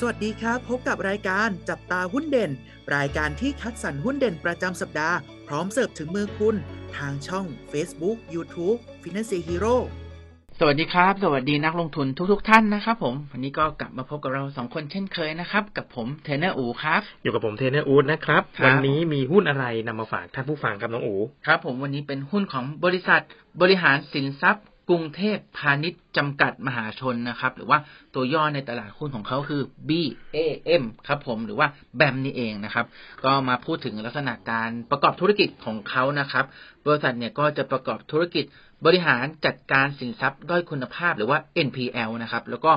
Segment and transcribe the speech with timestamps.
[0.00, 2.50] สวัสดีครับ พบกับรายการจับตาหุ้นเด่น
[2.96, 5.16] รายการที่คัดสรรหุ้นเด่นประจำสัปดาห์
[5.48, 6.56] พร้อมเสิร์ฟถึงมือคุณ
[6.96, 9.76] ทางช่อง Facebook YouTube Finance Hero
[10.58, 21.14] สวัสดีครับ สวัสดีนักลงทุนทุกๆท่านนะครับผม วันนี้ก็กลับมาพบกับเราสองคนเช่นเคยนะครับ กับผมเทรนเนอร์อูครับ อยู่กับผมเทรนเนอร์อู๊ดนะครับครับ วันนี้มีหุ้นอะไรนำมาฝากท่านผู้ฟังครับน้องอู
[21.46, 23.22] ครับผมวันนี้เป็นหุ้นของบริษัท
[23.60, 27.78] บริหารสินทรัพย์ กรุงเทพพาณิชย์จำกัดมหาชนนะครับ หรือว่า
[28.14, 32.86] ตัวย่อในตลาดหุ้นของเขาคือ BAM ครับผมหรือว่าแบมนี่เองนะครับ
[33.24, 36.44] ก็มาพูดถึงลักษณะการประกอบธุรกิจของเขานะครับ
[36.86, 38.44] บริษัทเนี่ยก็จะประกอบธุรกิจ
[38.86, 42.72] บริหารจัดการสินทรัพย์ด้อยคุณภาพหรือว่า NPL นะครับ แล้วก็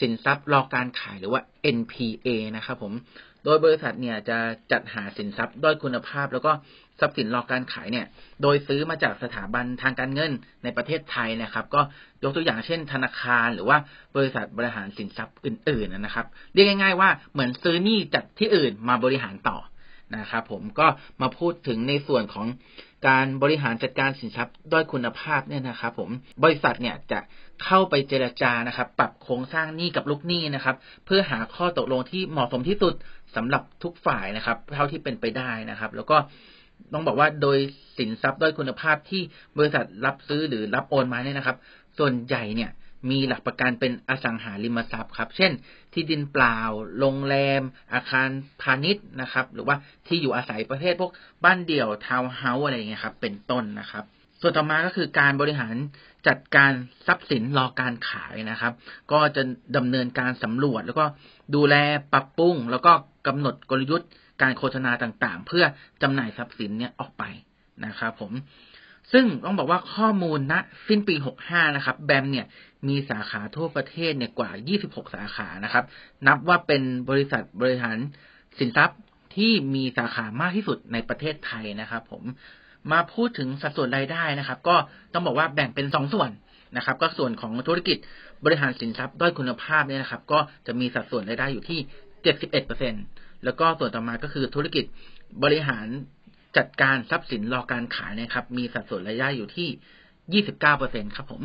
[0.00, 1.40] สินทรัพย์รอการขายหรือว่า
[1.76, 2.92] NPA นะครับผม
[3.44, 4.38] โดยบริษัทเนี่ยจะ
[4.72, 6.52] จัดหาสินทรัพย์ด้อยคุณภาพ แล้วก็
[7.00, 8.06] ทรัพย์สินรอการขายเนี่ย
[8.42, 10.32] โดยซื้อมาจากสถาบันทางการเงิน
[10.64, 11.80] ในประเทศไทยนะครับ ก็
[12.22, 13.78] ยกตัวอย่างเช่น ธนาคารหรือว่า
[14.16, 19.56] บริษัทบริหารสินทรัพย์อื่น ๆ นะครับ เรียกง่าย ๆ ว่าเหมือนซื้อหนี้จากที่อื่นมาบริหารต่อ
[20.16, 20.86] นะครับผมก็
[21.22, 22.46] มาพูดถึงในส่วนของ
[23.08, 26.10] การบริหารจัดการสินทรัพย์ด้อยคุณภาพเนี่ยนะครับผม
[26.42, 27.18] บริษัทเนี่ยจะ
[27.64, 32.94] เข้าไปเจรจานะครับ ปรับโครงสร้างหนี้กับลูกหนี้นะครับ เพื่อหาข้อตกลงที่เหมาะสมที่สุด
[33.36, 36.16] สำหรับทุกฝ่ายนะครับ เท่าที่เป็นไปได้นะครับ แล้วก็
[36.92, 37.58] ต้องบอกว่าโดย
[37.98, 39.22] สินทรัพย์ด้อยคุณภาพที่
[39.58, 41.56] บริษัทรับซื้อหรือรับโอนมาเนี่ยนะครับ
[41.98, 42.70] ส่วนใหญ่เนี่ย
[43.10, 45.52] มีหลักประกันเป็นอสังหาริมทรัพย์ครับ เช่น
[45.92, 46.58] ที่ดินเปล่า
[46.98, 48.28] โรงแรม อาคาร
[48.62, 51.12] พาณิชย์นะครับ หรือว่าที่อยู่อาศัยประเภทพวก
[51.44, 54.04] บ้านเดี่ยวทาวน์เฮาส์อะไรอย่างเงี้ยครับ เป็นต้นนะครับ
[54.40, 55.74] ส่วนต่อมาก็คือการบริหาร
[56.28, 56.72] จัดการ
[57.06, 58.72] ทรัพย์สินรอการขายนะครับ
[59.12, 59.42] ก็จะ
[59.76, 61.04] ดำเนินการสำรวจ แล้วก็
[61.54, 61.74] ดูแล
[62.12, 62.92] ปรับปรุง แล้วก็
[63.26, 64.08] กำหนดกลยุทธ์
[64.42, 65.64] การโฆษณาต่างๆ เพื่อ
[66.02, 67.24] จำหน่ายทรัพย์สินเนี่ยออกไป
[67.86, 68.32] นะครับ ผม
[69.12, 70.54] ซึ่งต้องบอกว่าข้อมูลณ
[70.88, 71.14] สิ้นปี
[71.46, 72.46] 65 นะครับ แบมเนี่ย
[72.88, 74.50] มีสาขาทั่วประเทศเนี่ยกว่า
[74.80, 75.84] 26 สาขานะครับ
[76.26, 77.98] นับว่าเป็นบริษัทบริหาร
[78.58, 78.98] สินทรัพย์
[79.36, 82.22] ที่มีสาขามากที่สุดในประเทศไทยนะครับ ผม
[82.92, 84.76] มาพูดถึงสัดส่วนรายได้นะครับ ก็
[85.12, 86.30] ต้องบอกว่าแบ่งเป็น2ส่วน
[86.76, 87.98] นะครับ ก็ส่วนของธุรกิจ
[88.44, 91.80] บริหารสินทรัพย์ด้อยคุณภาพเนี่ยนะครับ ก็จะมีสัดส่วนรายได้อยู่ที่
[92.62, 94.84] 71%แล้วก็ส่วนต่อมาก็คือธุรกิจ
[95.42, 95.86] บริหาร
[96.56, 99.68] จัดการทรัพย์สินรอการขายนะครับ มีสัดส่วนรายได้อยู่ที่
[100.34, 101.42] 29%ครับผม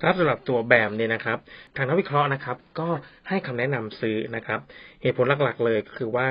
[0.00, 1.38] ครับสำหรับตัวแบมเนี่ยนะครับ
[1.76, 2.88] ทางนักวิเคราะห์นะครับ ก็
[3.28, 4.60] ให้คำแนะนำซื้อนะครับ
[5.02, 6.26] เหตุผลหลักๆเลยก็คือว่า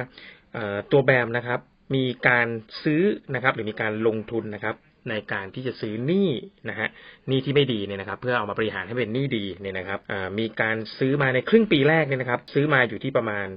[0.91, 1.59] ตัวแบมนะครับ
[1.95, 2.47] มีการ
[2.83, 3.01] ซื้อ
[3.35, 4.77] นะครับ หรือมีการลงทุนนะครับ
[5.09, 6.29] ในการที่จะซื้อหนี้
[6.69, 6.89] นะฮะ
[7.27, 9.99] หนี้ที่ไม่ดีเนี่ยนะครับ เพื่อเอามาบริหารให้เป็นหนี้ดีเนี่ยนะครับ
[10.39, 13.47] มีการซื้อมาในครึ่งปีแรกเนี่ยนะครับ ซื้อมาอยู่ที่ประมาณ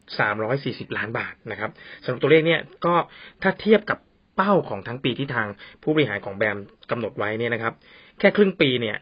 [0.00, 1.70] 7,340 ล้านบาทนะครับ
[2.04, 2.94] สำหรับตัวเลขเนี่ยก็
[3.42, 3.98] ถ้าเทียบกับ
[4.38, 5.46] เป้าของทั้งปีที่ทาง
[5.82, 6.58] ผู้บริหารของแบม
[6.90, 7.72] กำหนดไว้เนี่ยนะครับ
[8.18, 8.96] แค่ครึ่งปีเนี่ย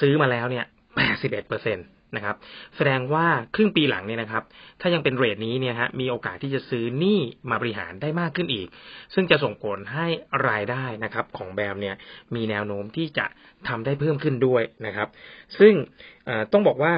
[0.00, 0.64] ซื้อมาแล้วเนี่ย
[1.06, 1.82] 81เปอร์เซ็นต
[2.16, 2.36] นะครับ
[2.76, 4.42] แสดงว่าครึ่งปีหลังเนี่ยนะครับ
[4.80, 8.68] ถ้ายังเป็นเรทนี้เนี่ยฮะมีโอกาสที่จะซื้อหนี้มาบริหารได้มากขึ้นอีก
[9.14, 10.06] ซึ่งจะส่งผลให้
[10.48, 11.96] รายได้นะครับ ของแบมเนี่ย
[12.34, 13.26] มีแนวโน้มที่จะ
[13.68, 15.08] ทำได้เพิ่มขึ้นด้วยนะครับ
[15.58, 15.74] ซึ่ง
[16.52, 16.92] ต้องบอกว่า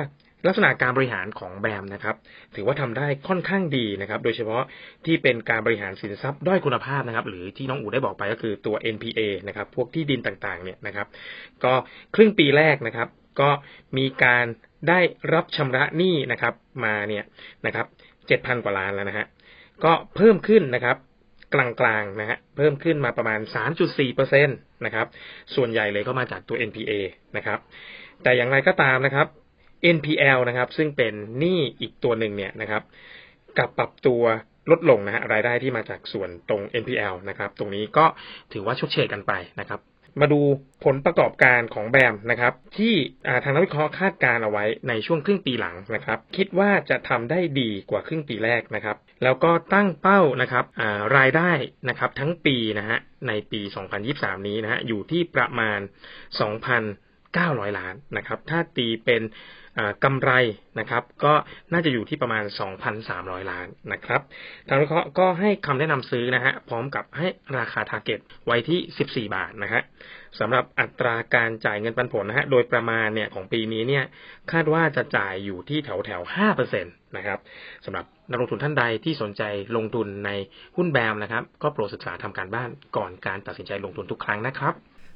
[0.47, 2.17] ลักษณะการบริหารของแบมนะครับ
[2.55, 4.63] ถือว่าทำได้ค่อนข้างดีนะครับ โดยเฉพาะ
[5.07, 11.07] ที่เป็นการบริหารสินทรัพย์ด้อยคุณภาพนะครับ หรือที่น้องอูได้บอกไปก็คือตัว NPA นะครับ พวกที่ดินต่างๆ เนี่ยนะครับ
[11.65, 11.73] ก็
[12.15, 13.09] ครึ่งปีแรกนะครับ
[13.41, 13.51] ก็
[13.99, 14.45] มีการ
[14.89, 15.01] ได้
[15.35, 17.25] รับชำระหนี้นะครับ มาเนี่ย
[17.67, 17.87] นะครับ
[18.27, 19.27] เจ็ดพันกว่าล้านแล้วนะฮะ
[19.85, 20.97] ก็เพิ่มขึ้นนะครับ
[21.55, 23.41] กลางๆนะฮะเพิ่มขึ้นมาประมาณ
[23.79, 24.53] 3.4เปอร์เซ็นต
[24.85, 25.07] นะครับ
[25.55, 26.93] ส่วนใหญ่เลยก็มาจากตัว NPA
[27.37, 27.59] นะครับ
[28.23, 29.27] แต่อย่างไรก็ตามนะครับ
[29.97, 32.83] NPL นะครับ ซึ่งเป็นหนี้อีกตัวหนึ่งเนี่ยนะครับ
[33.59, 34.23] กับปรับตัว
[34.71, 38.07] ลดลงนะฮะรายได้ที่มาจากส่วนตรง NPL นะครับ ตรงนี้ก็
[38.53, 39.81] ถือว่าชดเชยกันไปนะครับ
[40.21, 40.41] มาดู
[40.85, 42.95] ผลประกอบการของแบมนะครับ ที่
[43.45, 50.65] ทางนักวิเคราะห์คาดการเอาไว้ในช่วงครึ่งปีหลังนะครับ คิดว่าจะทำได้ดีกว่าครึ่งปีแรกนะครับ แล้วก็ตั้งเป้านะครับ
[51.17, 51.53] รายได้
[51.89, 52.99] นะครับทั้งปีนะฮะ
[53.29, 53.61] ในปี
[54.05, 55.81] 2023 นี้นะฮะอยู่ที่ประมาณ
[56.51, 59.23] 2,000 900 ล้านนะครับ ถ้าตีเป็น
[60.05, 60.31] กำไร
[60.79, 61.35] นะครับ ก็
[61.73, 62.45] น่าจะอยู่ที่ประมาณ
[62.97, 64.21] 2,300 ล้านนะครับ
[64.69, 67.27] ทางวิเคราะห์ก็ให้คำแนะนำซื้อนะฮะพร้อมกับให้
[67.59, 68.79] ราคาทาร์เก็ตไว้ที่
[69.29, 69.83] 14 บาทนะฮะ
[70.41, 74.05] สำหรับอัตราการจ่ายเงินปันผลนะฮะโดยประมาณเนี่ยของปีนี้เนี่ย
[74.53, 76.21] คาดว่าจะจ่ายอยู่ที่แถวแถว
[76.53, 77.39] 5%นะครับ
[77.85, 79.43] สำหรับนักลงทุนท่านใดที่สนใจ
[79.77, 80.31] ลงทุนใน
[80.77, 84.75] หุ้นแบมนะครับ ก็โปรดศึกษาทำการบ้านก่อนการตัดสินใจลงทุนทุกครั้งนะครับ